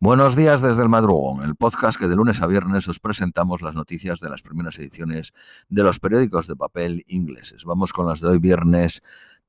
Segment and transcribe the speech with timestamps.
[0.00, 3.74] Buenos días desde el madrugón, el podcast que de lunes a viernes os presentamos las
[3.74, 5.32] noticias de las primeras ediciones
[5.68, 7.64] de los periódicos de papel ingleses.
[7.64, 9.02] Vamos con las de hoy viernes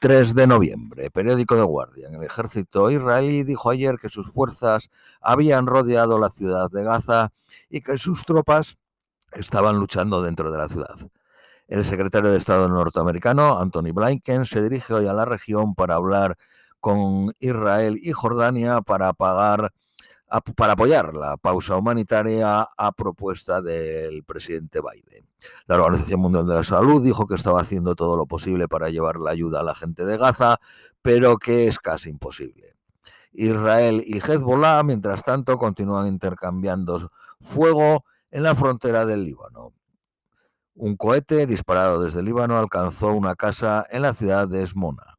[0.00, 1.12] 3 de noviembre.
[1.12, 2.08] Periódico de Guardia.
[2.08, 7.30] El ejército israelí dijo ayer que sus fuerzas habían rodeado la ciudad de Gaza
[7.70, 8.78] y que sus tropas
[9.30, 10.96] estaban luchando dentro de la ciudad.
[11.68, 16.36] El secretario de Estado norteamericano, Anthony Blinken, se dirige hoy a la región para hablar
[16.80, 19.72] con Israel y Jordania para pagar
[20.40, 25.26] para apoyar la pausa humanitaria a propuesta del presidente Biden.
[25.66, 29.16] La Organización Mundial de la Salud dijo que estaba haciendo todo lo posible para llevar
[29.18, 30.58] la ayuda a la gente de Gaza,
[31.02, 32.76] pero que es casi imposible.
[33.32, 39.72] Israel y Hezbollah, mientras tanto, continúan intercambiando fuego en la frontera del Líbano.
[40.74, 45.18] Un cohete disparado desde Líbano alcanzó una casa en la ciudad de Esmona.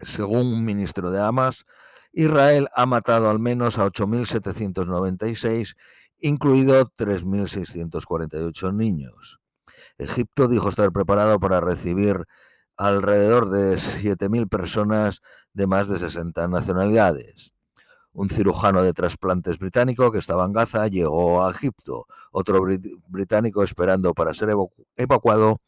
[0.00, 1.66] Según un ministro de Hamas,
[2.12, 5.76] Israel ha matado al menos a 8.796,
[6.18, 9.40] incluido 3.648 niños.
[9.98, 12.26] Egipto dijo estar preparado para recibir
[12.76, 17.54] alrededor de 7.000 personas de más de 60 nacionalidades.
[18.14, 22.06] Un cirujano de trasplantes británico que estaba en Gaza llegó a Egipto.
[22.30, 22.62] Otro
[23.08, 24.50] británico esperando para ser
[24.96, 25.62] evacuado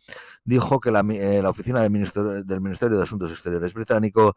[0.44, 1.90] dijo que la, eh, oficina del
[2.60, 4.36] Ministerio de Asuntos Exteriores británico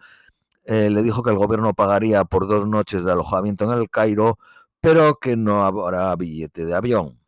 [0.67, 4.37] eh, le dijo que el gobierno pagaría por dos noches de alojamiento en el Cairo,
[4.81, 7.19] pero que no habrá billete de avión.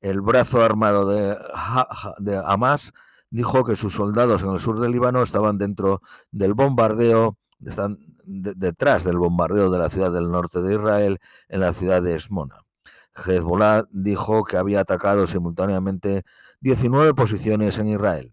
[0.00, 1.36] El brazo armado de,
[2.46, 2.92] Hamas
[3.28, 9.02] dijo que sus soldados en el sur del Líbano estaban dentro del bombardeo, están detrás
[9.02, 11.18] del bombardeo de la ciudad del norte de Israel,
[11.48, 12.64] en la ciudad de Esmona.
[13.16, 16.22] Hezbollah dijo que había atacado simultáneamente
[16.60, 18.32] 19 posiciones en Israel.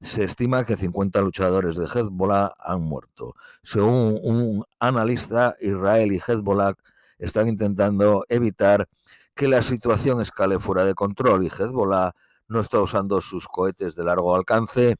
[0.00, 3.34] Se estima que 50 luchadores de Hezbollah han muerto.
[3.62, 6.74] Según un analista, Israel y Hezbollah
[7.18, 8.88] están intentando evitar
[9.34, 12.12] que la situación escale fuera de control y Hezbollah
[12.48, 14.96] no está usando sus cohetes de largo alcance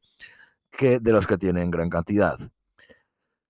[0.70, 2.38] que de los que tienen gran cantidad.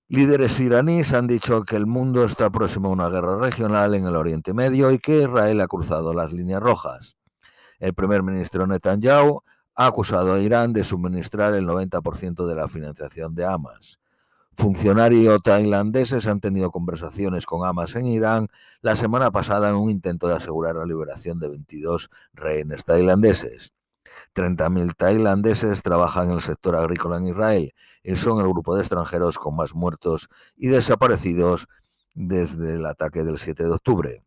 [0.08, 4.16] Líderes iraníes han dicho que el mundo está próximo a una guerra regional en el
[4.16, 7.16] Oriente Medio y que Israel ha cruzado las líneas rojas.
[7.78, 9.42] El primer ministro Netanyahu
[9.74, 13.98] ha acusado a Irán de suministrar el 90% de la financiación de Hamas.
[14.56, 18.48] Funcionarios tailandeses han tenido conversaciones con Hamas en Irán
[18.82, 23.72] la semana pasada en un intento de asegurar la liberación de 22 rehenes tailandeses.
[24.34, 27.74] 30.000 tailandeses trabajan en el sector agrícola en Israel
[28.04, 31.66] y son el grupo de extranjeros con más muertos y desaparecidos
[32.14, 34.22] desde el ataque del 7 de octubre.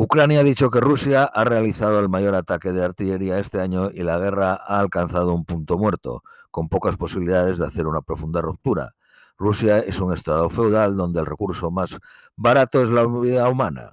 [0.00, 4.04] Ucrania ha dicho que Rusia ha realizado el mayor ataque de artillería este año y
[4.04, 6.22] la guerra ha alcanzado un punto muerto,
[6.52, 8.94] con pocas posibilidades de hacer una profunda ruptura.
[9.36, 11.98] Rusia es un estado feudal donde el recurso más
[12.36, 13.90] barato es la vida humana.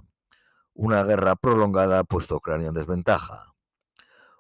[0.76, 3.55] Una guerra prolongada ha puesto a Ucrania en desventaja.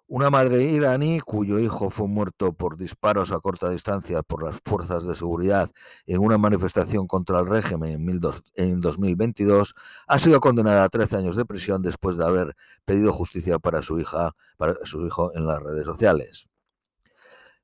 [0.08, 5.04] Una madre iraní cuyo hijo fue muerto por disparos a corta distancia por las fuerzas
[5.04, 5.72] de seguridad
[6.06, 8.08] en una manifestación contra el régimen
[8.54, 9.74] en 2022
[10.06, 12.56] ha sido condenada a 13 años de prisión después de haber
[12.86, 16.50] pedido justicia para su hija, para su hijo en las redes sociales.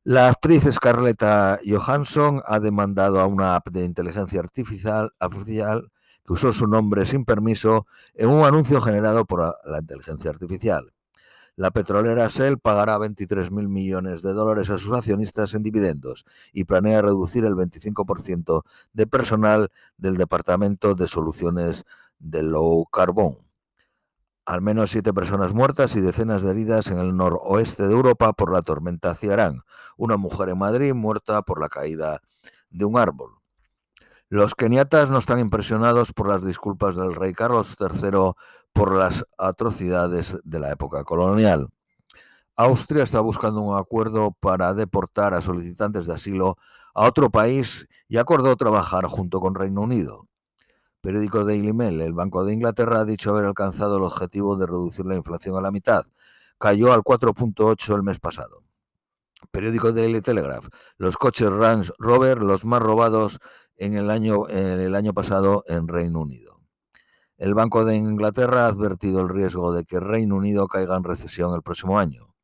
[0.03, 1.23] La actriz Scarlett
[1.63, 5.91] Johansson ha demandado a una app de inteligencia artificial, artificial
[6.25, 7.85] que usó su nombre sin permiso
[8.15, 10.91] en un anuncio generado por la inteligencia artificial.
[11.61, 17.03] La petrolera Shell pagará 23.000 millones de dólares a sus accionistas en dividendos y planea
[17.03, 18.63] reducir el 25%
[18.93, 21.85] de personal del Departamento de Soluciones
[22.17, 23.37] de Low Carbon.
[24.43, 28.51] Al menos siete personas muertas y decenas de heridas en el noroeste de Europa por
[28.51, 29.61] la tormenta Ciarán.
[29.97, 32.23] Una mujer en Madrid muerta por la caída
[32.71, 33.35] de un árbol.
[34.29, 38.31] Los keniatas no están impresionados por las disculpas del rey Carlos III
[38.73, 41.67] por las atrocidades de la época colonial.
[42.55, 46.57] Austria está buscando un acuerdo para deportar a solicitantes de asilo
[46.93, 50.27] a otro país y acordó trabajar junto con Reino Unido.
[51.01, 55.05] Periódico Daily Mail, el Banco de Inglaterra ha dicho haber alcanzado el objetivo de reducir
[55.05, 56.05] la inflación a la mitad.
[56.59, 58.63] Cayó al 4.8 el mes pasado.
[59.49, 60.67] Periódico Daily Telegraph,
[60.97, 63.39] los coches Range Rover los más robados
[63.77, 66.50] en el año, en el año pasado en Reino Unido.
[67.41, 71.55] El Banco de Inglaterra ha advertido el riesgo de que Reino Unido caiga en recesión
[71.55, 72.35] el próximo año.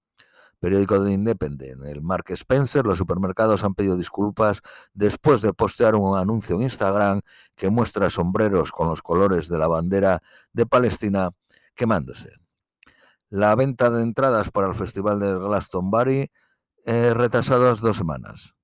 [0.58, 4.64] Periódico de Independent, el Mark Spencer, los supermercados han pedido disculpas
[4.96, 7.22] después de postear un anuncio en Instagram
[7.56, 11.30] que muestra sombreros con los colores de la bandera de Palestina
[11.76, 12.32] quemándose.
[13.30, 16.32] La venta de entradas para el Festival de Glastonbury
[16.86, 18.56] eh, retrasadas dos semanas.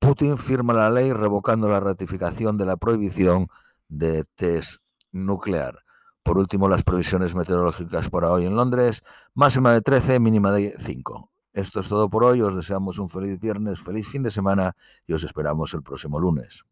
[0.00, 3.46] Putin firma la ley revocando la ratificación de la prohibición
[3.86, 4.81] de test
[5.12, 5.78] nuclear.
[6.22, 9.02] Por último, las previsiones meteorológicas para hoy en Londres,
[9.34, 11.30] máxima de 13, mínima de 5.
[11.52, 14.74] Esto es todo por hoy, os deseamos un feliz viernes, feliz fin de semana
[15.06, 16.64] y os esperamos el próximo lunes.